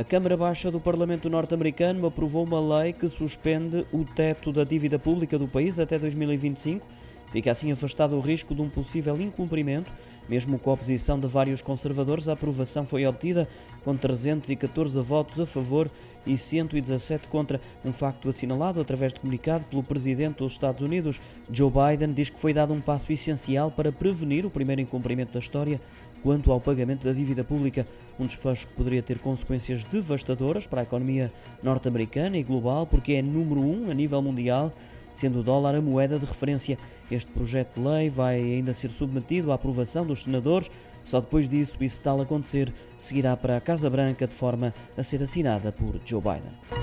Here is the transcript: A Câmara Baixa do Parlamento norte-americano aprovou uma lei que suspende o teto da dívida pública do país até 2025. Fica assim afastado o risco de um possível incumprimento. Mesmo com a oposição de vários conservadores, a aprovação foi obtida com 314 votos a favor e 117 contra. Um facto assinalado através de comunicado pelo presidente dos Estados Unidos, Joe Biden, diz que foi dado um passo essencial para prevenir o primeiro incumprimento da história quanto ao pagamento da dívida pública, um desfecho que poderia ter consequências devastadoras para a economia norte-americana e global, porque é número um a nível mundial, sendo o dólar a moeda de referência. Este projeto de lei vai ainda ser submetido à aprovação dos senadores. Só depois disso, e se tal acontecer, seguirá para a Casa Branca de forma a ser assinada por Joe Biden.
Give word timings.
A 0.00 0.04
Câmara 0.04 0.34
Baixa 0.34 0.70
do 0.70 0.80
Parlamento 0.80 1.28
norte-americano 1.28 2.06
aprovou 2.06 2.42
uma 2.42 2.78
lei 2.78 2.90
que 2.90 3.06
suspende 3.06 3.84
o 3.92 4.02
teto 4.02 4.50
da 4.50 4.64
dívida 4.64 4.98
pública 4.98 5.38
do 5.38 5.46
país 5.46 5.78
até 5.78 5.98
2025. 5.98 6.86
Fica 7.30 7.50
assim 7.50 7.70
afastado 7.70 8.16
o 8.16 8.20
risco 8.20 8.54
de 8.54 8.62
um 8.62 8.70
possível 8.70 9.20
incumprimento. 9.20 9.92
Mesmo 10.30 10.60
com 10.60 10.70
a 10.70 10.74
oposição 10.74 11.18
de 11.18 11.26
vários 11.26 11.60
conservadores, 11.60 12.28
a 12.28 12.34
aprovação 12.34 12.86
foi 12.86 13.04
obtida 13.04 13.48
com 13.84 13.96
314 13.96 15.00
votos 15.00 15.40
a 15.40 15.44
favor 15.44 15.90
e 16.24 16.36
117 16.36 17.26
contra. 17.26 17.60
Um 17.84 17.92
facto 17.92 18.28
assinalado 18.28 18.80
através 18.80 19.12
de 19.12 19.18
comunicado 19.18 19.64
pelo 19.64 19.82
presidente 19.82 20.38
dos 20.38 20.52
Estados 20.52 20.82
Unidos, 20.82 21.20
Joe 21.50 21.68
Biden, 21.68 22.12
diz 22.12 22.30
que 22.30 22.38
foi 22.38 22.54
dado 22.54 22.72
um 22.72 22.80
passo 22.80 23.12
essencial 23.12 23.72
para 23.72 23.90
prevenir 23.90 24.46
o 24.46 24.50
primeiro 24.50 24.80
incumprimento 24.80 25.32
da 25.32 25.40
história 25.40 25.80
quanto 26.22 26.52
ao 26.52 26.60
pagamento 26.60 27.02
da 27.02 27.12
dívida 27.12 27.42
pública, 27.42 27.84
um 28.18 28.26
desfecho 28.26 28.68
que 28.68 28.74
poderia 28.74 29.02
ter 29.02 29.18
consequências 29.18 29.82
devastadoras 29.82 30.64
para 30.64 30.82
a 30.82 30.84
economia 30.84 31.32
norte-americana 31.60 32.36
e 32.36 32.44
global, 32.44 32.86
porque 32.86 33.14
é 33.14 33.22
número 33.22 33.60
um 33.60 33.90
a 33.90 33.94
nível 33.94 34.22
mundial, 34.22 34.70
sendo 35.12 35.40
o 35.40 35.42
dólar 35.42 35.74
a 35.74 35.82
moeda 35.82 36.18
de 36.18 36.26
referência. 36.26 36.78
Este 37.10 37.30
projeto 37.32 37.80
de 37.80 37.86
lei 37.86 38.08
vai 38.08 38.36
ainda 38.38 38.72
ser 38.72 38.90
submetido 38.90 39.52
à 39.52 39.54
aprovação 39.54 40.06
dos 40.06 40.24
senadores. 40.24 40.70
Só 41.02 41.20
depois 41.20 41.48
disso, 41.48 41.78
e 41.80 41.88
se 41.88 42.00
tal 42.00 42.20
acontecer, 42.20 42.72
seguirá 43.00 43.36
para 43.36 43.56
a 43.56 43.60
Casa 43.60 43.88
Branca 43.88 44.26
de 44.26 44.34
forma 44.34 44.74
a 44.96 45.02
ser 45.02 45.22
assinada 45.22 45.72
por 45.72 45.98
Joe 46.04 46.20
Biden. 46.20 46.79